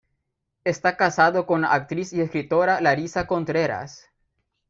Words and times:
Está 0.63 0.97
casado 0.97 1.45
con 1.45 1.61
la 1.61 1.73
actriz 1.73 2.11
y 2.11 2.21
escritora 2.21 2.81
Larissa 2.81 3.27
Contreras. 3.27 4.07